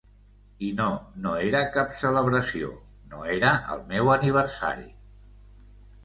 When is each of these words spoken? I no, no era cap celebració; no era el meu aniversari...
I 0.67 0.67
no, 0.77 0.85
no 1.25 1.33
era 1.49 1.59
cap 1.75 1.91
celebració; 1.99 2.69
no 3.11 3.19
era 3.33 3.51
el 3.75 3.83
meu 3.91 4.09
aniversari... 4.15 4.87